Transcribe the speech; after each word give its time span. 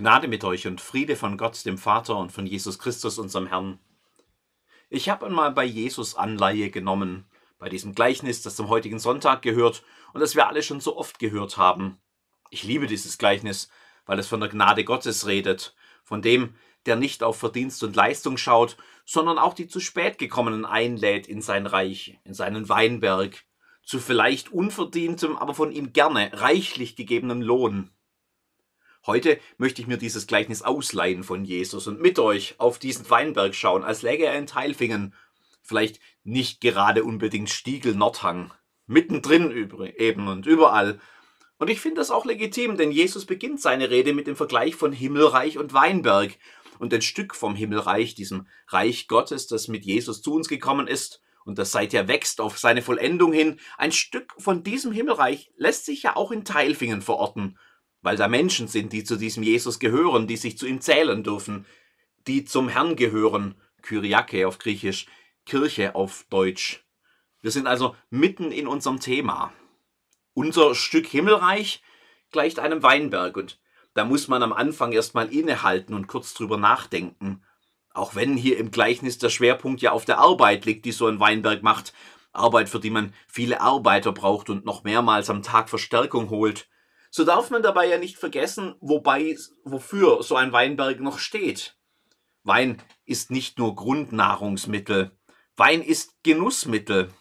Gnade 0.00 0.28
mit 0.28 0.44
euch 0.44 0.66
und 0.66 0.80
Friede 0.80 1.14
von 1.14 1.36
Gott, 1.36 1.66
dem 1.66 1.76
Vater 1.76 2.16
und 2.16 2.32
von 2.32 2.46
Jesus 2.46 2.78
Christus, 2.78 3.18
unserem 3.18 3.46
Herrn. 3.46 3.78
Ich 4.88 5.10
habe 5.10 5.26
einmal 5.26 5.52
bei 5.52 5.62
Jesus 5.62 6.14
Anleihe 6.14 6.70
genommen, 6.70 7.26
bei 7.58 7.68
diesem 7.68 7.94
Gleichnis, 7.94 8.40
das 8.40 8.56
zum 8.56 8.70
heutigen 8.70 8.98
Sonntag 8.98 9.42
gehört 9.42 9.82
und 10.14 10.22
das 10.22 10.34
wir 10.34 10.48
alle 10.48 10.62
schon 10.62 10.80
so 10.80 10.96
oft 10.96 11.18
gehört 11.18 11.58
haben. 11.58 11.98
Ich 12.48 12.62
liebe 12.62 12.86
dieses 12.86 13.18
Gleichnis, 13.18 13.68
weil 14.06 14.18
es 14.18 14.26
von 14.26 14.40
der 14.40 14.48
Gnade 14.48 14.84
Gottes 14.84 15.26
redet, 15.26 15.74
von 16.02 16.22
dem, 16.22 16.54
der 16.86 16.96
nicht 16.96 17.22
auf 17.22 17.36
Verdienst 17.36 17.84
und 17.84 17.94
Leistung 17.94 18.38
schaut, 18.38 18.78
sondern 19.04 19.38
auch 19.38 19.52
die 19.52 19.68
zu 19.68 19.80
spät 19.80 20.16
gekommenen 20.16 20.64
einlädt 20.64 21.26
in 21.26 21.42
sein 21.42 21.66
Reich, 21.66 22.18
in 22.24 22.32
seinen 22.32 22.70
Weinberg, 22.70 23.44
zu 23.82 23.98
vielleicht 23.98 24.50
unverdientem, 24.50 25.36
aber 25.36 25.52
von 25.52 25.70
ihm 25.72 25.92
gerne 25.92 26.30
reichlich 26.32 26.96
gegebenem 26.96 27.42
Lohn. 27.42 27.90
Heute 29.06 29.40
möchte 29.56 29.80
ich 29.80 29.88
mir 29.88 29.96
dieses 29.96 30.26
Gleichnis 30.26 30.60
ausleihen 30.60 31.24
von 31.24 31.46
Jesus 31.46 31.86
und 31.86 32.02
mit 32.02 32.18
euch 32.18 32.56
auf 32.58 32.78
diesen 32.78 33.08
Weinberg 33.08 33.54
schauen, 33.54 33.82
als 33.82 34.02
läge 34.02 34.26
er 34.26 34.36
in 34.36 34.46
Teilfingen. 34.46 35.14
Vielleicht 35.62 36.00
nicht 36.22 36.60
gerade 36.60 37.02
unbedingt 37.02 37.48
Stiegel 37.48 37.94
Nordhang. 37.94 38.52
Mittendrin 38.86 39.52
eben 39.96 40.28
und 40.28 40.44
überall. 40.44 41.00
Und 41.58 41.70
ich 41.70 41.80
finde 41.80 42.00
das 42.00 42.10
auch 42.10 42.26
legitim, 42.26 42.76
denn 42.76 42.92
Jesus 42.92 43.24
beginnt 43.24 43.60
seine 43.62 43.88
Rede 43.88 44.12
mit 44.12 44.26
dem 44.26 44.36
Vergleich 44.36 44.74
von 44.74 44.92
Himmelreich 44.92 45.56
und 45.56 45.72
Weinberg. 45.72 46.36
Und 46.78 46.92
ein 46.92 47.02
Stück 47.02 47.34
vom 47.34 47.54
Himmelreich, 47.54 48.14
diesem 48.14 48.48
Reich 48.68 49.08
Gottes, 49.08 49.46
das 49.46 49.68
mit 49.68 49.86
Jesus 49.86 50.20
zu 50.20 50.34
uns 50.34 50.48
gekommen 50.48 50.86
ist 50.86 51.22
und 51.46 51.58
das 51.58 51.72
seither 51.72 52.06
wächst 52.06 52.40
auf 52.40 52.58
seine 52.58 52.82
Vollendung 52.82 53.32
hin, 53.32 53.60
ein 53.78 53.92
Stück 53.92 54.34
von 54.36 54.62
diesem 54.62 54.92
Himmelreich 54.92 55.52
lässt 55.56 55.86
sich 55.86 56.02
ja 56.02 56.16
auch 56.16 56.32
in 56.32 56.44
Teilfingen 56.44 57.00
verorten 57.00 57.56
weil 58.02 58.16
da 58.16 58.28
Menschen 58.28 58.68
sind, 58.68 58.92
die 58.92 59.04
zu 59.04 59.16
diesem 59.16 59.42
Jesus 59.42 59.78
gehören, 59.78 60.26
die 60.26 60.36
sich 60.36 60.56
zu 60.56 60.66
ihm 60.66 60.80
zählen 60.80 61.22
dürfen, 61.22 61.66
die 62.26 62.44
zum 62.44 62.68
Herrn 62.68 62.96
gehören, 62.96 63.54
Kyriake 63.82 64.46
auf 64.46 64.58
Griechisch, 64.58 65.06
Kirche 65.46 65.94
auf 65.94 66.26
Deutsch. 66.30 66.84
Wir 67.42 67.50
sind 67.50 67.66
also 67.66 67.96
mitten 68.10 68.52
in 68.52 68.66
unserem 68.66 69.00
Thema. 69.00 69.52
Unser 70.34 70.74
Stück 70.74 71.06
Himmelreich 71.06 71.82
gleicht 72.30 72.58
einem 72.58 72.82
Weinberg 72.82 73.36
und 73.36 73.58
da 73.94 74.04
muss 74.04 74.28
man 74.28 74.42
am 74.42 74.52
Anfang 74.52 74.92
erstmal 74.92 75.32
innehalten 75.32 75.94
und 75.94 76.06
kurz 76.06 76.34
drüber 76.34 76.56
nachdenken. 76.56 77.42
Auch 77.92 78.14
wenn 78.14 78.36
hier 78.36 78.58
im 78.58 78.70
Gleichnis 78.70 79.18
der 79.18 79.30
Schwerpunkt 79.30 79.82
ja 79.82 79.90
auf 79.90 80.04
der 80.04 80.18
Arbeit 80.18 80.64
liegt, 80.64 80.84
die 80.84 80.92
so 80.92 81.06
ein 81.06 81.18
Weinberg 81.18 81.62
macht, 81.62 81.92
Arbeit, 82.32 82.68
für 82.68 82.78
die 82.78 82.90
man 82.90 83.12
viele 83.26 83.60
Arbeiter 83.60 84.12
braucht 84.12 84.50
und 84.50 84.64
noch 84.64 84.84
mehrmals 84.84 85.28
am 85.30 85.42
Tag 85.42 85.68
Verstärkung 85.68 86.30
holt. 86.30 86.68
So 87.10 87.24
darf 87.24 87.50
man 87.50 87.62
dabei 87.62 87.86
ja 87.86 87.98
nicht 87.98 88.16
vergessen, 88.16 88.76
wobei, 88.80 89.36
wofür 89.64 90.22
so 90.22 90.36
ein 90.36 90.52
Weinberg 90.52 91.00
noch 91.00 91.18
steht. 91.18 91.76
Wein 92.44 92.80
ist 93.04 93.32
nicht 93.32 93.58
nur 93.58 93.74
Grundnahrungsmittel. 93.74 95.10
Wein 95.56 95.82
ist 95.82 96.22
Genussmittel. 96.22 97.12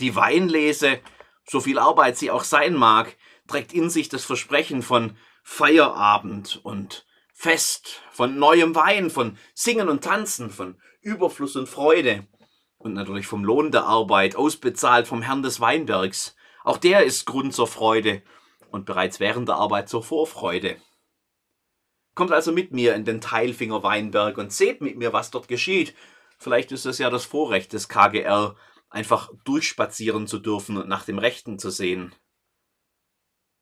Die 0.00 0.16
Weinlese, 0.16 1.00
so 1.48 1.60
viel 1.60 1.78
Arbeit 1.78 2.18
sie 2.18 2.30
auch 2.30 2.44
sein 2.44 2.74
mag, 2.74 3.16
trägt 3.46 3.72
in 3.72 3.88
sich 3.88 4.08
das 4.08 4.24
Versprechen 4.24 4.82
von 4.82 5.16
Feierabend 5.44 6.60
und 6.64 7.06
Fest, 7.32 8.02
von 8.10 8.38
neuem 8.38 8.74
Wein, 8.74 9.10
von 9.10 9.38
Singen 9.54 9.88
und 9.88 10.04
Tanzen, 10.04 10.50
von 10.50 10.80
Überfluss 11.00 11.56
und 11.56 11.68
Freude 11.68 12.26
und 12.78 12.94
natürlich 12.94 13.26
vom 13.26 13.44
Lohn 13.44 13.70
der 13.70 13.84
Arbeit, 13.84 14.36
ausbezahlt 14.36 15.06
vom 15.06 15.22
Herrn 15.22 15.42
des 15.42 15.60
Weinbergs. 15.60 16.36
Auch 16.64 16.76
der 16.76 17.04
ist 17.04 17.26
Grund 17.26 17.54
zur 17.54 17.66
Freude 17.66 18.22
und 18.70 18.86
bereits 18.86 19.20
während 19.20 19.48
der 19.48 19.56
Arbeit 19.56 19.88
zur 19.88 20.02
Vorfreude. 20.02 20.76
Kommt 22.14 22.32
also 22.32 22.52
mit 22.52 22.72
mir 22.72 22.94
in 22.94 23.04
den 23.04 23.20
Teilfinger 23.20 23.82
Weinberg 23.82 24.38
und 24.38 24.52
seht 24.52 24.80
mit 24.80 24.96
mir, 24.96 25.12
was 25.12 25.30
dort 25.30 25.48
geschieht. 25.48 25.94
Vielleicht 26.38 26.72
ist 26.72 26.86
es 26.86 26.98
ja 26.98 27.10
das 27.10 27.24
Vorrecht 27.24 27.72
des 27.72 27.88
KGR, 27.88 28.56
einfach 28.88 29.30
durchspazieren 29.44 30.26
zu 30.26 30.38
dürfen 30.38 30.76
und 30.76 30.88
nach 30.88 31.04
dem 31.04 31.18
Rechten 31.18 31.58
zu 31.58 31.70
sehen. 31.70 32.14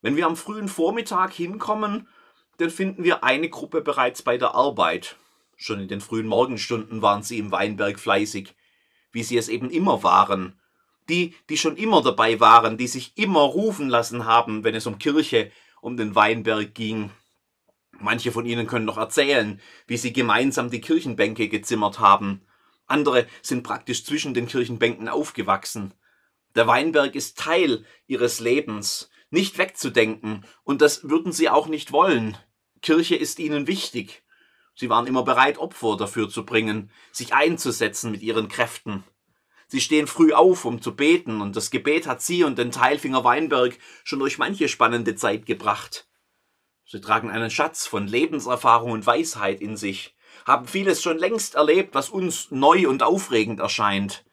Wenn 0.00 0.16
wir 0.16 0.26
am 0.26 0.36
frühen 0.36 0.68
Vormittag 0.68 1.32
hinkommen, 1.32 2.08
dann 2.56 2.70
finden 2.70 3.04
wir 3.04 3.24
eine 3.24 3.48
Gruppe 3.48 3.82
bereits 3.82 4.22
bei 4.22 4.38
der 4.38 4.54
Arbeit. 4.54 5.16
Schon 5.56 5.80
in 5.80 5.88
den 5.88 6.00
frühen 6.00 6.26
Morgenstunden 6.26 7.02
waren 7.02 7.22
sie 7.22 7.38
im 7.38 7.50
Weinberg 7.50 7.98
fleißig, 7.98 8.54
wie 9.12 9.22
sie 9.22 9.36
es 9.36 9.48
eben 9.48 9.70
immer 9.70 10.02
waren, 10.02 10.60
die, 11.08 11.34
die 11.48 11.56
schon 11.56 11.76
immer 11.76 12.02
dabei 12.02 12.40
waren, 12.40 12.76
die 12.76 12.88
sich 12.88 13.12
immer 13.16 13.40
rufen 13.40 13.88
lassen 13.88 14.24
haben, 14.24 14.64
wenn 14.64 14.74
es 14.74 14.86
um 14.86 14.98
Kirche, 14.98 15.50
um 15.80 15.96
den 15.96 16.14
Weinberg 16.14 16.74
ging. 16.74 17.10
Manche 18.00 18.30
von 18.30 18.46
ihnen 18.46 18.66
können 18.66 18.84
noch 18.84 18.98
erzählen, 18.98 19.60
wie 19.86 19.96
sie 19.96 20.12
gemeinsam 20.12 20.70
die 20.70 20.80
Kirchenbänke 20.80 21.48
gezimmert 21.48 21.98
haben. 21.98 22.42
Andere 22.86 23.26
sind 23.42 23.62
praktisch 23.62 24.04
zwischen 24.04 24.34
den 24.34 24.46
Kirchenbänken 24.46 25.08
aufgewachsen. 25.08 25.92
Der 26.54 26.66
Weinberg 26.66 27.14
ist 27.14 27.38
Teil 27.38 27.84
ihres 28.06 28.40
Lebens, 28.40 29.10
nicht 29.30 29.58
wegzudenken, 29.58 30.44
und 30.64 30.80
das 30.80 31.08
würden 31.08 31.32
sie 31.32 31.48
auch 31.48 31.66
nicht 31.66 31.92
wollen. 31.92 32.36
Kirche 32.80 33.16
ist 33.16 33.38
ihnen 33.38 33.66
wichtig. 33.66 34.22
Sie 34.74 34.88
waren 34.88 35.06
immer 35.06 35.24
bereit, 35.24 35.58
Opfer 35.58 35.96
dafür 35.96 36.30
zu 36.30 36.46
bringen, 36.46 36.90
sich 37.10 37.34
einzusetzen 37.34 38.10
mit 38.10 38.22
ihren 38.22 38.48
Kräften. 38.48 39.04
Sie 39.68 39.82
stehen 39.82 40.06
früh 40.06 40.32
auf, 40.32 40.64
um 40.64 40.80
zu 40.80 40.96
beten, 40.96 41.42
und 41.42 41.54
das 41.54 41.70
Gebet 41.70 42.06
hat 42.06 42.22
sie 42.22 42.42
und 42.42 42.58
den 42.58 42.72
Teilfinger 42.72 43.22
Weinberg 43.22 43.78
schon 44.02 44.18
durch 44.18 44.38
manche 44.38 44.66
spannende 44.68 45.14
Zeit 45.14 45.44
gebracht. 45.44 46.08
Sie 46.86 47.02
tragen 47.02 47.30
einen 47.30 47.50
Schatz 47.50 47.86
von 47.86 48.06
Lebenserfahrung 48.06 48.92
und 48.92 49.06
Weisheit 49.06 49.60
in 49.60 49.76
sich, 49.76 50.16
haben 50.46 50.66
vieles 50.66 51.02
schon 51.02 51.18
längst 51.18 51.54
erlebt, 51.54 51.94
was 51.94 52.08
uns 52.08 52.50
neu 52.50 52.88
und 52.88 53.02
aufregend 53.02 53.60
erscheint. 53.60 54.24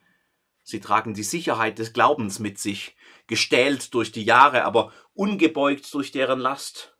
Sie 0.62 0.80
tragen 0.80 1.12
die 1.12 1.22
Sicherheit 1.22 1.78
des 1.78 1.92
Glaubens 1.92 2.38
mit 2.38 2.58
sich, 2.58 2.96
gestählt 3.26 3.92
durch 3.92 4.12
die 4.12 4.24
Jahre, 4.24 4.64
aber 4.64 4.90
ungebeugt 5.12 5.92
durch 5.92 6.12
deren 6.12 6.40
Last. 6.40 6.95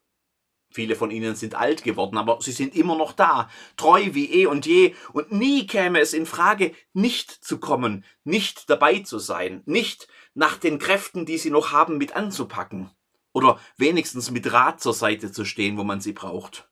Viele 0.76 0.94
von 0.94 1.10
ihnen 1.10 1.36
sind 1.36 1.54
alt 1.54 1.84
geworden, 1.84 2.18
aber 2.18 2.38
sie 2.42 2.52
sind 2.52 2.76
immer 2.76 2.98
noch 2.98 3.14
da, 3.14 3.48
treu 3.78 4.10
wie 4.12 4.30
eh 4.30 4.44
und 4.44 4.66
je, 4.66 4.94
und 5.14 5.32
nie 5.32 5.66
käme 5.66 6.00
es 6.00 6.12
in 6.12 6.26
Frage, 6.26 6.74
nicht 6.92 7.30
zu 7.30 7.58
kommen, 7.58 8.04
nicht 8.24 8.68
dabei 8.68 8.98
zu 8.98 9.18
sein, 9.18 9.62
nicht 9.64 10.06
nach 10.34 10.58
den 10.58 10.78
Kräften, 10.78 11.24
die 11.24 11.38
sie 11.38 11.48
noch 11.48 11.72
haben, 11.72 11.96
mit 11.96 12.14
anzupacken, 12.14 12.90
oder 13.32 13.58
wenigstens 13.78 14.30
mit 14.30 14.52
Rat 14.52 14.82
zur 14.82 14.92
Seite 14.92 15.32
zu 15.32 15.46
stehen, 15.46 15.78
wo 15.78 15.82
man 15.82 16.02
sie 16.02 16.12
braucht. 16.12 16.68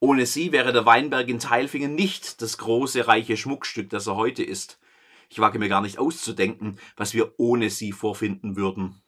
Ohne 0.00 0.26
sie 0.26 0.52
wäre 0.52 0.74
der 0.74 0.84
Weinberg 0.84 1.30
in 1.30 1.38
Teilfingen 1.38 1.94
nicht 1.94 2.42
das 2.42 2.58
große, 2.58 3.08
reiche 3.08 3.38
Schmuckstück, 3.38 3.88
das 3.88 4.06
er 4.06 4.16
heute 4.16 4.42
ist. 4.42 4.78
Ich 5.30 5.38
wage 5.38 5.58
mir 5.58 5.70
gar 5.70 5.80
nicht 5.80 5.98
auszudenken, 5.98 6.78
was 6.94 7.14
wir 7.14 7.32
ohne 7.38 7.70
sie 7.70 7.92
vorfinden 7.92 8.54
würden. 8.54 9.00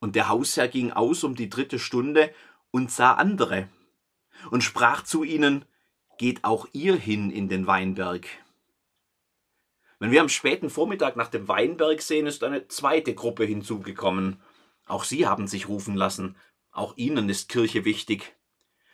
Und 0.00 0.14
der 0.14 0.28
Hausherr 0.28 0.68
ging 0.68 0.92
aus 0.92 1.24
um 1.24 1.34
die 1.34 1.48
dritte 1.48 1.78
Stunde 1.78 2.32
und 2.70 2.90
sah 2.90 3.14
andere 3.14 3.68
und 4.50 4.62
sprach 4.62 5.02
zu 5.02 5.24
ihnen, 5.24 5.64
geht 6.18 6.44
auch 6.44 6.66
ihr 6.72 6.96
hin 6.96 7.30
in 7.30 7.48
den 7.48 7.66
Weinberg. 7.66 8.26
Wenn 9.98 10.10
wir 10.10 10.20
am 10.20 10.28
späten 10.28 10.70
Vormittag 10.70 11.16
nach 11.16 11.28
dem 11.28 11.48
Weinberg 11.48 12.02
sehen, 12.02 12.26
ist 12.26 12.44
eine 12.44 12.68
zweite 12.68 13.14
Gruppe 13.14 13.44
hinzugekommen. 13.44 14.40
Auch 14.86 15.04
sie 15.04 15.26
haben 15.26 15.48
sich 15.48 15.68
rufen 15.68 15.96
lassen. 15.96 16.36
Auch 16.70 16.96
ihnen 16.96 17.28
ist 17.28 17.48
Kirche 17.48 17.84
wichtig. 17.84 18.36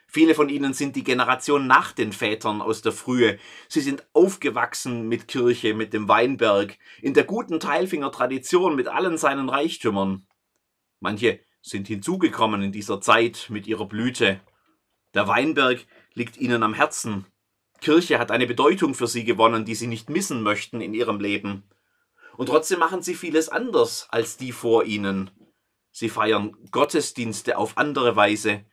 Viele 0.06 0.34
von 0.34 0.48
ihnen 0.48 0.74
sind 0.74 0.96
die 0.96 1.04
Generation 1.04 1.66
nach 1.66 1.92
den 1.92 2.12
Vätern 2.12 2.62
aus 2.62 2.82
der 2.82 2.92
Frühe. 2.92 3.38
Sie 3.68 3.80
sind 3.80 4.06
aufgewachsen 4.12 5.08
mit 5.08 5.28
Kirche, 5.28 5.74
mit 5.74 5.92
dem 5.92 6.08
Weinberg, 6.08 6.78
in 7.02 7.14
der 7.14 7.24
guten 7.24 7.58
Teilfinger 7.58 8.12
Tradition 8.12 8.76
mit 8.76 8.88
allen 8.88 9.18
seinen 9.18 9.48
Reichtümern. 9.48 10.26
Manche 11.04 11.40
sind 11.60 11.86
hinzugekommen 11.86 12.62
in 12.62 12.72
dieser 12.72 12.98
Zeit 12.98 13.48
mit 13.50 13.66
ihrer 13.66 13.84
Blüte. 13.84 14.40
Der 15.12 15.28
Weinberg 15.28 15.84
liegt 16.14 16.38
ihnen 16.38 16.62
am 16.62 16.72
Herzen. 16.72 17.26
Kirche 17.82 18.18
hat 18.18 18.30
eine 18.30 18.46
Bedeutung 18.46 18.94
für 18.94 19.06
sie 19.06 19.24
gewonnen, 19.24 19.66
die 19.66 19.74
sie 19.74 19.86
nicht 19.86 20.08
missen 20.08 20.42
möchten 20.42 20.80
in 20.80 20.94
ihrem 20.94 21.20
Leben. 21.20 21.64
Und 22.38 22.46
trotzdem 22.46 22.78
machen 22.78 23.02
sie 23.02 23.14
vieles 23.14 23.50
anders 23.50 24.06
als 24.08 24.38
die 24.38 24.50
vor 24.50 24.84
ihnen. 24.84 25.30
Sie 25.90 26.08
feiern 26.08 26.56
Gottesdienste 26.70 27.58
auf 27.58 27.76
andere 27.76 28.16
Weise. 28.16 28.64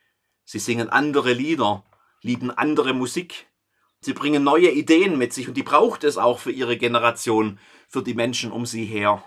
Sie 0.44 0.58
singen 0.58 0.88
andere 0.88 1.34
Lieder, 1.34 1.84
lieben 2.22 2.50
andere 2.50 2.94
Musik. 2.94 3.46
Sie 4.00 4.14
bringen 4.14 4.42
neue 4.42 4.70
Ideen 4.70 5.18
mit 5.18 5.34
sich 5.34 5.48
und 5.48 5.54
die 5.58 5.62
braucht 5.62 6.02
es 6.02 6.16
auch 6.16 6.38
für 6.38 6.50
ihre 6.50 6.78
Generation, 6.78 7.58
für 7.88 8.02
die 8.02 8.14
Menschen 8.14 8.52
um 8.52 8.64
sie 8.64 8.86
her. 8.86 9.22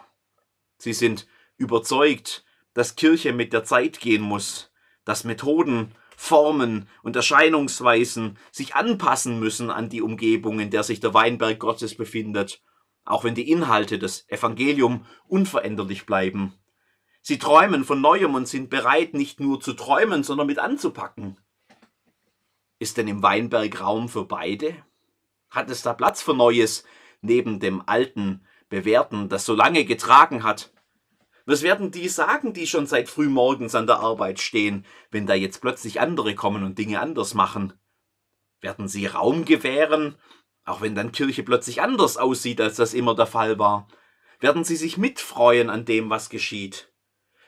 Sie 0.80 0.94
sind 0.94 1.28
überzeugt, 1.58 2.44
dass 2.76 2.96
Kirche 2.96 3.34
mit 3.34 3.54
der 3.54 3.64
Zeit 3.64 4.00
gehen 4.00 4.22
muss, 4.22 4.72
dass 5.06 5.24
Methoden, 5.24 5.96
Formen 6.16 6.88
und 7.02 7.16
Erscheinungsweisen 7.16 8.38
sich 8.52 8.76
anpassen 8.76 9.40
müssen 9.40 9.72
an 9.72 9.90
die 9.90 10.02
Umgebung, 10.02 10.60
in 10.60 10.70
der 10.70 10.84
sich 10.84 11.00
der 11.00 11.14
Weinberg 11.14 11.58
Gottes 11.58 11.96
befindet, 11.96 12.62
auch 13.06 13.24
wenn 13.24 13.34
die 13.34 13.50
Inhalte 13.50 13.98
des 13.98 14.30
Evangelium 14.30 15.06
unveränderlich 15.28 16.06
bleiben. 16.06 16.54
Sie 17.22 17.40
träumen 17.40 17.86
von 17.86 18.02
Neuem 18.02 18.36
und 18.36 18.48
sind 18.48 18.70
bereit, 18.70 19.14
nicht 19.14 19.40
nur 19.40 19.60
zu 19.60 19.74
träumen, 19.74 20.24
sondern 20.24 20.48
mit 20.48 20.60
anzupacken. 20.60 21.38
Ist 22.78 22.98
denn 22.98 23.08
im 23.08 23.24
Weinberg 23.24 23.82
Raum 23.82 24.10
für 24.10 24.26
beide? 24.26 24.76
Hat 25.50 25.70
es 25.70 25.82
da 25.82 25.94
Platz 25.94 26.22
für 26.22 26.34
Neues 26.34 26.84
neben 27.22 27.60
dem 27.60 27.82
alten, 27.88 28.46
bewährten, 28.70 29.30
das 29.30 29.46
so 29.46 29.56
lange 29.56 29.86
getragen 29.86 30.44
hat? 30.44 30.75
Was 31.46 31.62
werden 31.62 31.92
die 31.92 32.10
sagen, 32.10 32.54
die 32.54 32.68
schon 32.68 32.88
seit 32.88 33.08
frühmorgens 33.08 33.76
an 33.76 33.88
der 33.88 34.00
Arbeit 34.00 34.40
stehen, 34.40 34.86
wenn 35.12 35.28
da 35.28 35.34
jetzt 35.34 35.62
plötzlich 35.62 36.02
andere 36.02 36.36
kommen 36.36 36.64
und 36.64 36.78
Dinge 36.78 37.00
anders 37.00 37.34
machen? 37.34 37.74
Werden 38.62 38.88
sie 38.88 39.06
Raum 39.06 39.46
gewähren, 39.46 40.16
auch 40.64 40.82
wenn 40.82 40.96
dann 40.96 41.12
Kirche 41.12 41.44
plötzlich 41.44 41.82
anders 41.82 42.18
aussieht, 42.18 42.60
als 42.60 42.78
das 42.78 42.94
immer 42.94 43.16
der 43.16 43.28
Fall 43.28 43.60
war? 43.60 43.88
Werden 44.40 44.64
sie 44.64 44.76
sich 44.76 44.98
mitfreuen 44.98 45.70
an 45.70 45.86
dem, 45.86 46.10
was 46.10 46.30
geschieht? 46.30 46.92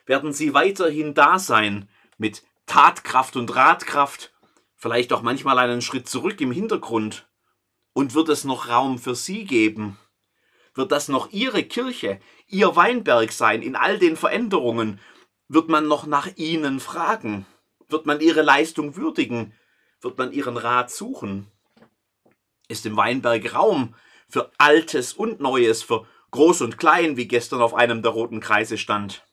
werden 0.08 0.32
sie 0.32 0.54
weiterhin 0.54 1.14
da 1.14 1.38
sein 1.38 1.88
mit 2.16 2.42
Tatkraft 2.66 3.36
und 3.36 3.54
Ratkraft, 3.54 4.32
vielleicht 4.74 5.12
auch 5.12 5.22
manchmal 5.22 5.58
einen 5.58 5.82
Schritt 5.82 6.08
zurück 6.08 6.40
im 6.40 6.50
Hintergrund. 6.50 7.28
Und 7.92 8.14
wird 8.14 8.28
es 8.28 8.44
noch 8.44 8.68
Raum 8.68 8.98
für 8.98 9.14
sie 9.14 9.44
geben? 9.44 9.98
Wird 10.78 10.92
das 10.92 11.08
noch 11.08 11.32
ihre 11.32 11.64
Kirche, 11.64 12.20
ihr 12.46 12.76
Weinberg 12.76 13.32
sein 13.32 13.62
in 13.62 13.74
all 13.74 13.98
den 13.98 14.16
Veränderungen? 14.16 15.00
Wird 15.48 15.68
man 15.68 15.88
noch 15.88 16.06
nach 16.06 16.28
ihnen 16.36 16.78
fragen? 16.78 17.46
Wird 17.88 18.06
man 18.06 18.20
ihre 18.20 18.42
Leistung 18.42 18.94
würdigen? 18.94 19.54
Wird 20.00 20.18
man 20.18 20.30
ihren 20.30 20.56
Rat 20.56 20.92
suchen? 20.92 21.50
Ist 22.68 22.86
im 22.86 22.96
Weinberg 22.96 23.56
Raum 23.56 23.96
für 24.28 24.52
Altes 24.56 25.12
und 25.14 25.40
Neues, 25.40 25.82
für 25.82 26.06
Groß 26.30 26.60
und 26.60 26.78
Klein, 26.78 27.16
wie 27.16 27.26
gestern 27.26 27.60
auf 27.60 27.74
einem 27.74 28.00
der 28.00 28.12
roten 28.12 28.38
Kreise 28.38 28.78
stand? 28.78 29.26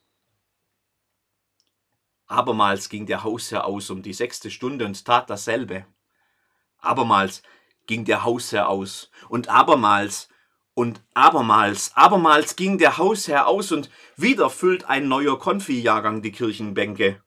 Abermals 2.25 2.89
ging 2.89 3.05
der 3.05 3.23
Hausherr 3.23 3.65
aus 3.65 3.91
um 3.91 4.01
die 4.01 4.13
sechste 4.13 4.49
Stunde 4.49 4.83
und 4.83 5.05
tat 5.05 5.29
dasselbe. 5.29 5.85
Abermals 6.79 7.43
ging 7.85 8.03
der 8.03 8.23
Hausherr 8.23 8.67
aus 8.67 9.11
und 9.29 9.47
abermals 9.47 10.27
und 10.75 11.01
abermals, 11.15 11.91
abermals 11.95 12.55
ging 12.55 12.77
der 12.77 12.97
Hausherr 12.99 13.47
aus 13.47 13.71
und 13.71 13.89
wieder 14.15 14.51
füllt 14.51 14.85
ein 14.85 15.07
neuer 15.07 15.39
Konfi-Jahrgang 15.39 16.21
die 16.21 16.31
Kirchenbänke. 16.31 17.23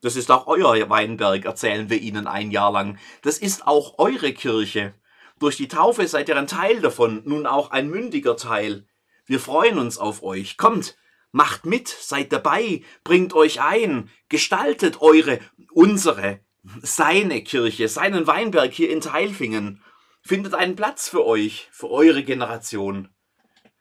Das 0.00 0.16
ist 0.16 0.30
auch 0.30 0.46
euer 0.46 0.88
Weinberg, 0.88 1.44
erzählen 1.44 1.90
wir 1.90 2.00
Ihnen 2.00 2.26
ein 2.26 2.50
Jahr 2.50 2.72
lang. 2.72 2.98
Das 3.22 3.38
ist 3.38 3.66
auch 3.66 3.98
eure 3.98 4.32
Kirche. 4.32 4.94
Durch 5.38 5.56
die 5.56 5.68
Taufe 5.68 6.06
seid 6.06 6.28
ihr 6.30 6.38
ein 6.38 6.46
Teil 6.46 6.80
davon, 6.80 7.22
nun 7.26 7.46
auch 7.46 7.70
ein 7.70 7.90
mündiger 7.90 8.36
Teil. 8.36 8.86
Wir 9.26 9.40
freuen 9.40 9.78
uns 9.78 9.98
auf 9.98 10.22
euch. 10.22 10.56
Kommt, 10.56 10.96
Macht 11.32 11.66
mit, 11.66 11.88
seid 11.88 12.32
dabei, 12.32 12.82
bringt 13.04 13.34
euch 13.34 13.60
ein, 13.60 14.08
gestaltet 14.30 15.02
eure, 15.02 15.40
unsere, 15.70 16.40
seine 16.80 17.42
Kirche, 17.42 17.88
seinen 17.88 18.26
Weinberg 18.26 18.72
hier 18.72 18.88
in 18.90 19.02
Teilfingen. 19.02 19.82
Findet 20.26 20.54
einen 20.54 20.74
Platz 20.74 21.08
für 21.08 21.24
euch, 21.24 21.68
für 21.70 21.88
eure 21.88 22.24
Generation. 22.24 23.08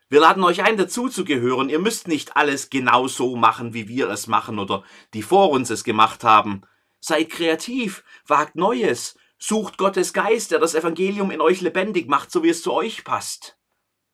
Wir 0.09 0.19
laden 0.19 0.43
euch 0.43 0.63
ein, 0.63 0.77
dazuzugehören. 0.77 1.69
Ihr 1.69 1.79
müsst 1.79 2.07
nicht 2.07 2.37
alles 2.37 2.69
genau 2.69 3.07
so 3.07 3.35
machen, 3.35 3.73
wie 3.73 3.87
wir 3.87 4.09
es 4.11 4.27
machen 4.27 4.59
oder 4.59 4.83
die 5.15 5.23
vor 5.23 5.49
uns 5.49 5.71
es 5.71 5.83
gemacht 5.83 6.23
haben. 6.23 6.61
Seid 6.99 7.31
kreativ, 7.31 8.03
wagt 8.27 8.55
Neues, 8.55 9.17
sucht 9.39 9.79
Gottes 9.79 10.13
Geist, 10.13 10.51
der 10.51 10.59
das 10.59 10.75
Evangelium 10.75 11.31
in 11.31 11.41
euch 11.41 11.61
lebendig 11.61 12.07
macht, 12.07 12.31
so 12.31 12.43
wie 12.43 12.49
es 12.49 12.61
zu 12.61 12.71
euch 12.71 13.03
passt. 13.03 13.57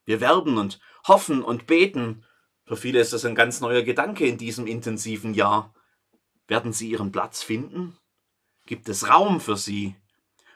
Wir 0.06 0.22
werben 0.22 0.56
und 0.56 0.80
hoffen 1.06 1.44
und 1.44 1.66
beten 1.66 2.24
für 2.64 2.76
viele 2.78 3.00
ist 3.00 3.12
das 3.12 3.26
ein 3.26 3.34
ganz 3.34 3.60
neuer 3.60 3.82
Gedanke 3.82 4.24
in 4.26 4.38
diesem 4.38 4.66
intensiven 4.66 5.34
Jahr. 5.34 5.74
Werden 6.46 6.72
sie 6.72 6.88
ihren 6.88 7.12
Platz 7.12 7.42
finden? 7.42 7.98
Gibt 8.64 8.88
es 8.88 9.10
Raum 9.10 9.42
für 9.42 9.58
sie? 9.58 9.96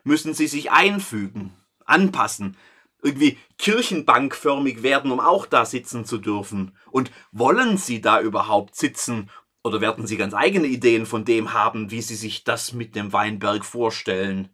Müssen 0.05 0.33
sie 0.33 0.47
sich 0.47 0.71
einfügen, 0.71 1.53
anpassen, 1.87 2.57
irgendwie 3.03 3.39
kirchenbankförmig 3.59 4.83
werden, 4.83 5.11
um 5.11 5.21
auch 5.21 5.47
da 5.47 5.65
sitzen 5.65 6.05
zu 6.05 6.19
dürfen? 6.19 6.77
Und 6.91 7.11
wollen 7.33 7.79
sie 7.79 8.01
da 8.01 8.21
überhaupt 8.21 8.77
sitzen? 8.77 9.31
Oder 9.63 9.81
werden 9.81 10.07
sie 10.07 10.17
ganz 10.17 10.35
eigene 10.35 10.67
Ideen 10.67 11.07
von 11.07 11.25
dem 11.25 11.53
haben, 11.53 11.91
wie 11.91 12.03
sie 12.03 12.15
sich 12.15 12.45
das 12.45 12.73
mit 12.73 12.95
dem 12.95 13.13
Weinberg 13.13 13.65
vorstellen? 13.65 14.51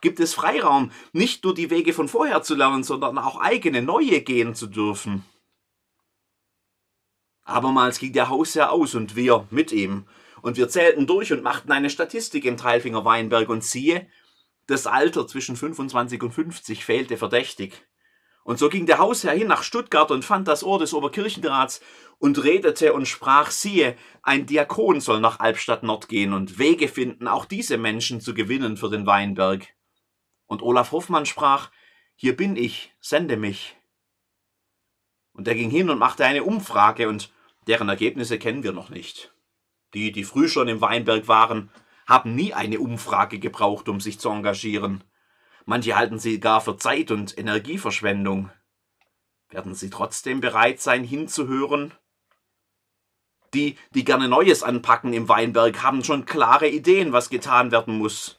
Gibt 0.00 0.20
es 0.20 0.34
Freiraum, 0.34 0.92
nicht 1.12 1.42
nur 1.42 1.54
die 1.54 1.70
Wege 1.70 1.92
von 1.92 2.08
vorher 2.08 2.42
zu 2.42 2.54
lernen, 2.54 2.84
sondern 2.84 3.18
auch 3.18 3.40
eigene 3.40 3.82
neue 3.82 4.20
gehen 4.20 4.54
zu 4.54 4.66
dürfen? 4.66 5.24
Abermals 7.44 7.98
ging 7.98 8.12
der 8.12 8.28
Hausherr 8.28 8.72
aus 8.72 8.94
und 8.94 9.16
wir 9.16 9.46
mit 9.50 9.72
ihm. 9.72 10.06
Und 10.42 10.56
wir 10.56 10.68
zählten 10.68 11.06
durch 11.06 11.32
und 11.32 11.42
machten 11.42 11.72
eine 11.72 11.90
Statistik 11.90 12.44
im 12.44 12.56
Teilfinger 12.56 13.04
Weinberg 13.04 13.48
und 13.48 13.64
siehe, 13.64 14.06
das 14.66 14.86
Alter 14.86 15.26
zwischen 15.26 15.56
25 15.56 16.22
und 16.22 16.32
50 16.32 16.84
fehlte 16.84 17.16
verdächtig. 17.16 17.86
Und 18.44 18.58
so 18.58 18.68
ging 18.68 18.86
der 18.86 18.98
Hausherr 18.98 19.34
hin 19.34 19.48
nach 19.48 19.62
Stuttgart 19.62 20.10
und 20.10 20.24
fand 20.24 20.46
das 20.46 20.62
Ohr 20.62 20.78
des 20.78 20.94
Oberkirchenrats 20.94 21.80
und 22.18 22.42
redete 22.42 22.92
und 22.92 23.06
sprach, 23.06 23.50
siehe, 23.50 23.96
ein 24.22 24.46
Diakon 24.46 25.00
soll 25.00 25.20
nach 25.20 25.40
Albstadt 25.40 25.82
Nord 25.82 26.08
gehen 26.08 26.32
und 26.32 26.58
Wege 26.58 26.88
finden, 26.88 27.26
auch 27.26 27.44
diese 27.44 27.76
Menschen 27.76 28.20
zu 28.20 28.34
gewinnen 28.34 28.76
für 28.76 28.88
den 28.88 29.06
Weinberg. 29.06 29.66
Und 30.46 30.62
Olaf 30.62 30.92
Hoffmann 30.92 31.26
sprach, 31.26 31.70
hier 32.14 32.36
bin 32.36 32.56
ich, 32.56 32.94
sende 33.00 33.36
mich. 33.36 33.76
Und 35.32 35.48
er 35.48 35.54
ging 35.54 35.70
hin 35.70 35.90
und 35.90 35.98
machte 35.98 36.24
eine 36.24 36.44
Umfrage 36.44 37.08
und 37.08 37.30
Deren 37.66 37.88
Ergebnisse 37.88 38.38
kennen 38.38 38.62
wir 38.62 38.72
noch 38.72 38.90
nicht. 38.90 39.34
Die, 39.94 40.12
die 40.12 40.24
früh 40.24 40.48
schon 40.48 40.68
im 40.68 40.80
Weinberg 40.80 41.26
waren, 41.26 41.70
haben 42.06 42.34
nie 42.34 42.54
eine 42.54 42.80
Umfrage 42.80 43.38
gebraucht, 43.38 43.88
um 43.88 44.00
sich 44.00 44.18
zu 44.18 44.30
engagieren. 44.30 45.04
Manche 45.64 45.96
halten 45.96 46.18
sie 46.18 46.38
gar 46.38 46.60
für 46.60 46.76
Zeit- 46.76 47.10
und 47.10 47.36
Energieverschwendung. 47.36 48.50
Werden 49.50 49.74
sie 49.74 49.90
trotzdem 49.90 50.40
bereit 50.40 50.80
sein, 50.80 51.04
hinzuhören? 51.04 51.92
Die, 53.54 53.76
die 53.94 54.04
gerne 54.04 54.28
Neues 54.28 54.62
anpacken 54.62 55.12
im 55.12 55.28
Weinberg, 55.28 55.82
haben 55.82 56.04
schon 56.04 56.26
klare 56.26 56.68
Ideen, 56.68 57.12
was 57.12 57.30
getan 57.30 57.70
werden 57.72 57.98
muss. 57.98 58.38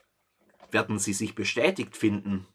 Werden 0.72 1.00
sie 1.00 1.14
sich 1.14 1.36
bestätigt 1.36 1.98
finden? 1.98 2.46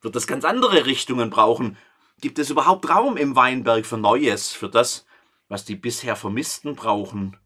Wird 0.00 0.16
es 0.16 0.26
ganz 0.26 0.44
andere 0.44 0.86
Richtungen 0.86 1.30
brauchen? 1.30 1.76
Gibt 2.20 2.38
es 2.38 2.50
überhaupt 2.50 2.88
Raum 2.88 3.16
im 3.16 3.36
Weinberg 3.36 3.86
für 3.86 3.98
Neues, 3.98 4.52
für 4.52 4.68
das, 4.68 5.06
was 5.48 5.64
die 5.64 5.76
bisher 5.76 6.16
Vermissten 6.16 6.74
brauchen. 6.74 7.36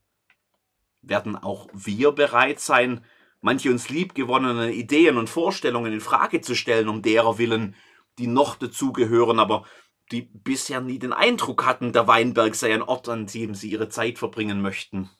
Werden 1.02 1.36
auch 1.36 1.68
wir 1.72 2.12
bereit 2.12 2.60
sein, 2.60 3.04
manche 3.40 3.70
uns 3.70 3.88
liebgewonnenen 3.88 4.72
Ideen 4.72 5.18
und 5.18 5.28
Vorstellungen 5.28 5.92
in 5.92 6.00
Frage 6.00 6.40
zu 6.40 6.54
stellen, 6.54 6.88
um 6.88 7.02
derer 7.02 7.38
willen, 7.38 7.74
die 8.18 8.26
noch 8.26 8.56
dazugehören, 8.56 9.38
aber 9.38 9.64
die 10.10 10.22
bisher 10.22 10.80
nie 10.80 10.98
den 10.98 11.12
Eindruck 11.12 11.64
hatten, 11.64 11.92
der 11.92 12.06
Weinberg 12.06 12.54
sei 12.54 12.72
ein 12.72 12.82
Ort, 12.82 13.08
an 13.08 13.26
dem 13.26 13.54
sie 13.54 13.70
ihre 13.70 13.88
Zeit 13.88 14.18
verbringen 14.18 14.60
möchten. 14.60 15.10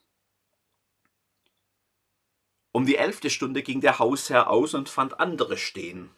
Um 2.73 2.87
die 2.87 2.97
elfte 2.97 3.29
Stunde 3.29 3.63
ging 3.63 3.81
der 3.81 3.99
Hausherr 3.99 4.49
aus 4.49 4.75
und 4.75 4.89
fand 4.89 5.21
andere 5.21 5.57
stehen. 5.57 6.11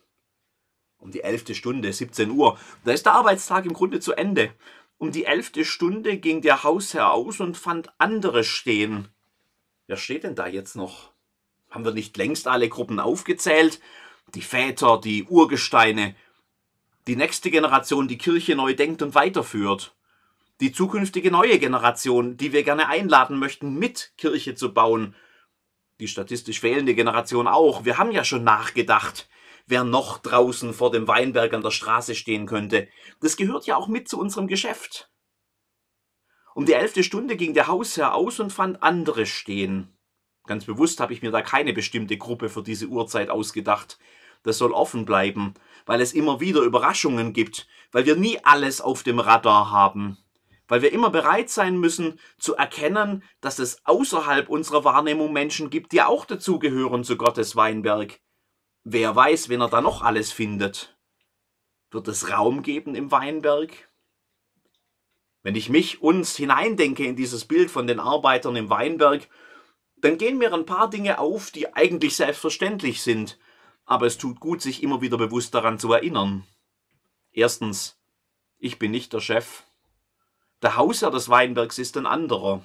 Um 0.98 1.10
die 1.10 1.22
elfte 1.22 1.54
Stunde, 1.54 1.92
17 1.92 2.30
Uhr, 2.30 2.58
da 2.84 2.92
ist 2.92 3.06
der 3.06 3.14
Arbeitstag 3.14 3.66
im 3.66 3.72
Grunde 3.72 4.00
zu 4.00 4.12
Ende. 4.12 4.54
Um 4.96 5.10
die 5.10 5.24
elfte 5.24 5.64
Stunde 5.64 6.16
ging 6.18 6.42
der 6.42 6.62
Hausherr 6.62 7.12
aus 7.12 7.40
und 7.40 7.56
fand 7.56 7.92
andere 7.98 8.44
stehen. 8.44 9.08
Wer 9.86 9.96
steht 9.96 10.24
denn 10.24 10.34
da 10.34 10.46
jetzt 10.46 10.76
noch? 10.76 11.12
Haben 11.70 11.84
wir 11.84 11.92
nicht 11.92 12.16
längst 12.16 12.46
alle 12.48 12.68
Gruppen 12.68 13.00
aufgezählt? 13.00 13.80
Die 14.34 14.42
Väter, 14.42 15.00
die 15.02 15.24
Urgesteine, 15.24 16.14
die 17.06 17.16
nächste 17.16 17.50
Generation, 17.50 18.08
die 18.08 18.18
Kirche 18.18 18.56
neu 18.56 18.74
denkt 18.74 19.02
und 19.02 19.14
weiterführt. 19.14 19.94
Die 20.60 20.72
zukünftige 20.72 21.30
neue 21.30 21.58
Generation, 21.58 22.36
die 22.36 22.52
wir 22.52 22.62
gerne 22.62 22.88
einladen 22.88 23.38
möchten, 23.38 23.74
mit 23.74 24.12
Kirche 24.16 24.54
zu 24.54 24.72
bauen. 24.72 25.14
Die 26.00 26.08
statistisch 26.08 26.60
fehlende 26.60 26.94
Generation 26.94 27.46
auch. 27.46 27.84
Wir 27.84 27.98
haben 27.98 28.12
ja 28.12 28.24
schon 28.24 28.44
nachgedacht 28.44 29.28
wer 29.66 29.84
noch 29.84 30.18
draußen 30.18 30.74
vor 30.74 30.90
dem 30.90 31.08
Weinberg 31.08 31.52
an 31.54 31.62
der 31.62 31.70
Straße 31.70 32.14
stehen 32.14 32.46
könnte. 32.46 32.88
Das 33.20 33.36
gehört 33.36 33.66
ja 33.66 33.76
auch 33.76 33.88
mit 33.88 34.08
zu 34.08 34.18
unserem 34.18 34.46
Geschäft. 34.46 35.10
Um 36.54 36.66
die 36.66 36.72
elfte 36.72 37.02
Stunde 37.02 37.36
ging 37.36 37.52
der 37.54 37.66
Hausherr 37.66 38.14
aus 38.14 38.40
und 38.40 38.52
fand 38.52 38.82
andere 38.82 39.26
stehen. 39.26 39.96
Ganz 40.46 40.64
bewusst 40.64 41.00
habe 41.00 41.12
ich 41.12 41.22
mir 41.22 41.30
da 41.30 41.42
keine 41.42 41.72
bestimmte 41.72 42.16
Gruppe 42.16 42.48
für 42.48 42.62
diese 42.62 42.86
Uhrzeit 42.86 43.30
ausgedacht. 43.30 43.98
Das 44.42 44.58
soll 44.58 44.72
offen 44.72 45.04
bleiben, 45.04 45.54
weil 45.86 46.00
es 46.00 46.12
immer 46.12 46.40
wieder 46.40 46.60
Überraschungen 46.60 47.32
gibt, 47.32 47.66
weil 47.92 48.06
wir 48.06 48.16
nie 48.16 48.38
alles 48.44 48.80
auf 48.80 49.02
dem 49.02 49.18
Radar 49.18 49.70
haben, 49.70 50.18
weil 50.68 50.82
wir 50.82 50.92
immer 50.92 51.10
bereit 51.10 51.50
sein 51.50 51.78
müssen 51.78 52.20
zu 52.38 52.54
erkennen, 52.54 53.24
dass 53.40 53.58
es 53.58 53.84
außerhalb 53.84 54.48
unserer 54.48 54.84
Wahrnehmung 54.84 55.32
Menschen 55.32 55.70
gibt, 55.70 55.92
die 55.92 56.02
auch 56.02 56.24
dazugehören 56.26 57.04
zu 57.04 57.16
Gottes 57.16 57.56
Weinberg, 57.56 58.20
Wer 58.86 59.16
weiß, 59.16 59.48
wen 59.48 59.62
er 59.62 59.70
da 59.70 59.80
noch 59.80 60.02
alles 60.02 60.30
findet. 60.30 60.94
Wird 61.90 62.06
es 62.06 62.30
Raum 62.30 62.62
geben 62.62 62.94
im 62.94 63.10
Weinberg? 63.10 63.88
Wenn 65.44 65.56
ich 65.56 65.68
mich, 65.68 66.00
uns 66.02 66.36
hineindenke 66.36 67.04
in 67.04 67.16
dieses 67.16 67.44
Bild 67.44 67.70
von 67.70 67.86
den 67.86 68.00
Arbeitern 68.00 68.56
im 68.56 68.70
Weinberg, 68.70 69.28
dann 69.98 70.16
gehen 70.16 70.38
mir 70.38 70.52
ein 70.54 70.64
paar 70.64 70.88
Dinge 70.88 71.18
auf, 71.18 71.50
die 71.50 71.74
eigentlich 71.74 72.16
selbstverständlich 72.16 73.02
sind, 73.02 73.38
aber 73.84 74.06
es 74.06 74.16
tut 74.16 74.40
gut, 74.40 74.62
sich 74.62 74.82
immer 74.82 75.02
wieder 75.02 75.18
bewusst 75.18 75.54
daran 75.54 75.78
zu 75.78 75.92
erinnern. 75.92 76.44
Erstens, 77.30 78.00
ich 78.58 78.78
bin 78.78 78.90
nicht 78.90 79.12
der 79.12 79.20
Chef. 79.20 79.64
Der 80.62 80.76
Hausherr 80.76 81.10
des 81.10 81.28
Weinbergs 81.28 81.78
ist 81.78 81.98
ein 81.98 82.06
anderer. 82.06 82.64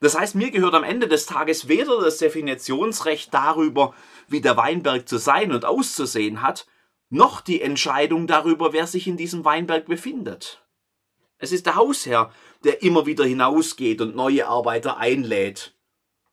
Das 0.00 0.18
heißt, 0.18 0.34
mir 0.34 0.50
gehört 0.50 0.74
am 0.74 0.84
Ende 0.84 1.08
des 1.08 1.26
Tages 1.26 1.68
weder 1.68 2.00
das 2.00 2.16
Definitionsrecht 2.16 3.34
darüber, 3.34 3.94
wie 4.28 4.40
der 4.40 4.56
Weinberg 4.56 5.06
zu 5.06 5.18
sein 5.18 5.52
und 5.52 5.66
auszusehen 5.66 6.40
hat, 6.40 6.66
noch 7.10 7.42
die 7.42 7.60
Entscheidung 7.60 8.26
darüber, 8.26 8.72
wer 8.72 8.86
sich 8.86 9.06
in 9.06 9.18
diesem 9.18 9.44
Weinberg 9.44 9.84
befindet. 9.84 10.61
Es 11.42 11.50
ist 11.50 11.66
der 11.66 11.74
Hausherr, 11.74 12.32
der 12.62 12.84
immer 12.84 13.04
wieder 13.04 13.24
hinausgeht 13.24 14.00
und 14.00 14.14
neue 14.14 14.46
Arbeiter 14.46 14.98
einlädt. 14.98 15.74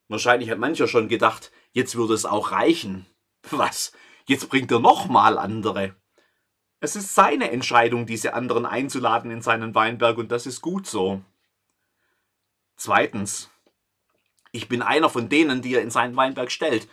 Wahrscheinlich 0.08 0.52
hat 0.52 0.60
mancher 0.60 0.88
schon 0.88 1.08
gedacht, 1.08 1.52
jetzt 1.72 1.96
würde 1.96 2.14
es 2.14 2.26
auch 2.26 2.52
reichen. 2.52 3.08
Was? 3.50 3.92
Jetzt 4.28 4.50
bringt 4.50 4.72
er 4.72 4.80
nochmal 4.80 5.40
andere. 5.40 5.96
Es 6.80 6.96
ist 6.96 7.16
seine 7.16 7.50
Entscheidung, 7.50 8.06
diese 8.06 8.36
anderen 8.36 8.68
einzuladen 8.68 9.32
in 9.32 9.42
seinen 9.42 9.74
Weinberg, 9.74 10.20
und 10.20 10.32
das 10.32 10.46
ist 10.46 10.62
gut 10.62 10.86
so. 10.86 11.24
Zweitens, 12.76 13.50
ich 14.52 14.68
bin 14.68 14.84
einer 14.84 15.10
von 15.10 15.28
denen, 15.28 15.64
die 15.64 15.74
er 15.74 15.82
in 15.82 15.90
seinen 15.90 16.16
Weinberg 16.18 16.52
stellt. 16.52 16.88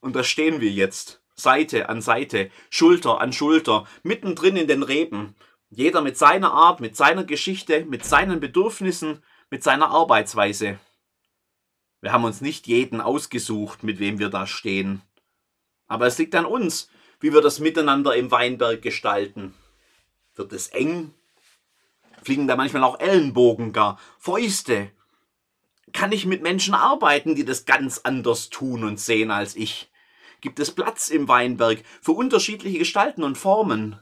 Und 0.00 0.14
da 0.14 0.22
stehen 0.22 0.60
wir 0.60 0.70
jetzt. 0.70 1.22
Seite 1.34 1.88
an 1.88 2.02
Seite, 2.02 2.50
Schulter 2.68 3.22
an 3.22 3.32
Schulter, 3.32 3.86
mittendrin 4.02 4.56
in 4.56 4.68
den 4.68 4.82
Reben. 4.82 5.34
Jeder 5.76 6.02
mit 6.02 6.16
seiner 6.16 6.52
Art, 6.52 6.80
mit 6.80 6.96
seiner 6.96 7.24
Geschichte, 7.24 7.84
mit 7.84 8.04
seinen 8.04 8.38
Bedürfnissen, 8.38 9.22
mit 9.50 9.64
seiner 9.64 9.90
Arbeitsweise. 9.90 10.78
Wir 12.00 12.12
haben 12.12 12.24
uns 12.24 12.40
nicht 12.40 12.66
jeden 12.66 13.00
ausgesucht, 13.00 13.82
mit 13.82 13.98
wem 13.98 14.18
wir 14.18 14.28
da 14.28 14.46
stehen. 14.46 15.02
Aber 15.88 16.06
es 16.06 16.16
liegt 16.18 16.34
an 16.36 16.46
uns, 16.46 16.88
wie 17.18 17.32
wir 17.32 17.40
das 17.40 17.58
Miteinander 17.58 18.14
im 18.14 18.30
Weinberg 18.30 18.82
gestalten. 18.82 19.54
Wird 20.36 20.52
es 20.52 20.68
eng? 20.68 21.12
Fliegen 22.22 22.46
da 22.46 22.56
manchmal 22.56 22.84
auch 22.84 23.00
Ellenbogen 23.00 23.72
gar, 23.72 23.98
Fäuste? 24.18 24.90
Kann 25.92 26.12
ich 26.12 26.24
mit 26.24 26.42
Menschen 26.42 26.74
arbeiten, 26.74 27.34
die 27.34 27.44
das 27.44 27.64
ganz 27.64 28.00
anders 28.04 28.48
tun 28.48 28.84
und 28.84 29.00
sehen 29.00 29.30
als 29.30 29.56
ich? 29.56 29.90
gibt 30.44 30.60
es 30.60 30.72
Platz 30.72 31.08
im 31.08 31.26
Weinberg 31.26 31.82
für 32.02 32.12
unterschiedliche 32.12 32.78
Gestalten 32.78 33.22
und 33.22 33.38
Formen. 33.38 33.98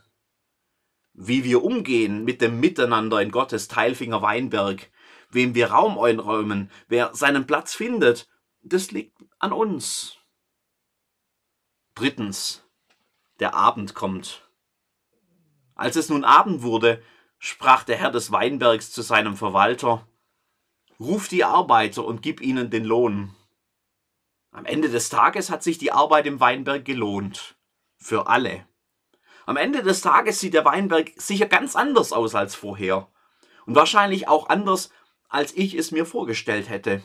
Wie 1.15 1.45
wir 1.45 1.63
umgehen 1.63 2.25
mit 2.25 2.41
dem 2.41 2.61
Miteinander 2.61 3.21
in 3.21 3.31
Gottes 3.31 3.69
Teilfinger 3.69 4.23
Weinberg, 4.23 4.91
wem 5.31 5.55
wir 5.55 5.71
Raum 5.71 5.99
einräumen, 5.99 6.71
wer 6.89 7.15
seinen 7.15 7.47
Platz 7.47 7.75
findet, 7.75 8.29
das 8.63 8.91
liegt 8.91 9.17
an 9.39 9.53
uns. 9.53 10.17
Drittens, 11.95 12.65
der 13.41 13.55
Abend 13.55 13.95
kommt. 13.95 14.49
Als 15.75 15.97
es 15.97 16.09
nun 16.09 16.25
Abend 16.25 16.63
wurde, 16.63 17.03
sprach 17.39 17.85
der 17.85 17.97
Herr 17.97 18.11
des 18.11 18.31
Weinbergs 18.31 18.93
zu 18.93 19.03
seinem 19.03 19.37
Verwalter, 19.37 20.07
Ruf 21.01 21.27
die 21.27 21.43
Arbeiter 21.43 22.05
und 22.05 22.23
gib 22.23 22.41
ihnen 22.41 22.71
den 22.71 22.85
Lohn. 22.85 23.35
Am 24.53 24.65
Ende 24.65 24.89
des 24.89 25.09
Tages 25.09 25.51
hat 25.51 25.65
sich 25.65 25.77
die 25.79 25.91
Arbeit 25.91 26.27
im 26.27 26.39
Weinberg 26.39 26.85
gelohnt. 26.85 27.57
Für 27.97 28.29
alle. 28.29 28.67
Am 29.47 29.57
Ende 29.57 29.83
des 29.83 30.01
Tages 30.01 30.41
sieht 30.41 30.55
der 30.55 30.65
Weinberg 30.65 31.13
sicher 31.17 31.47
ganz 31.47 31.77
anders 31.77 32.13
aus 32.13 32.35
als 32.35 32.55
vorher. 32.55 33.09
Und 33.67 33.75
wahrscheinlich 33.75 34.29
auch 34.29 34.49
anders, 34.49 34.91
als 35.29 35.57
ich 35.57 35.75
es 35.75 35.91
mir 35.91 36.07
vorgestellt 36.07 36.69
hätte. 36.69 37.03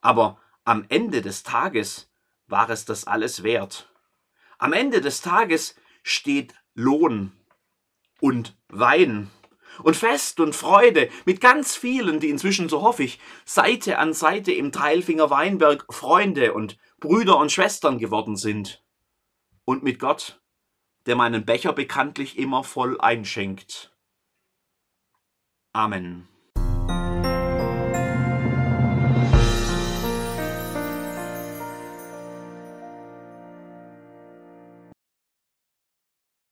Aber 0.00 0.40
am 0.64 0.84
Ende 0.88 1.22
des 1.22 1.42
Tages 1.42 2.10
war 2.46 2.70
es 2.70 2.84
das 2.84 3.06
alles 3.06 3.42
wert. 3.42 3.88
Am 4.58 4.72
Ende 4.72 5.00
des 5.00 5.20
Tages 5.20 5.76
steht 6.02 6.54
Lohn 6.74 7.32
und 8.20 8.56
Wein 8.68 9.30
und 9.82 9.96
Fest 9.96 10.40
und 10.40 10.54
Freude 10.54 11.10
mit 11.24 11.40
ganz 11.40 11.76
vielen, 11.76 12.20
die 12.20 12.30
inzwischen, 12.30 12.68
so 12.68 12.82
hoffe 12.82 13.02
ich, 13.02 13.18
Seite 13.44 13.98
an 13.98 14.12
Seite 14.12 14.52
im 14.52 14.72
Teilfinger 14.72 15.30
Weinberg 15.30 15.86
Freunde 15.90 16.54
und 16.54 16.78
Brüder 16.98 17.36
und 17.38 17.52
Schwestern 17.52 17.98
geworden 17.98 18.36
sind. 18.36 18.82
Und 19.64 19.82
mit 19.82 19.98
Gott, 19.98 20.40
der 21.06 21.16
meinen 21.16 21.44
Becher 21.44 21.72
bekanntlich 21.72 22.38
immer 22.38 22.64
voll 22.64 23.00
einschenkt. 23.00 23.96
Amen. 25.72 26.28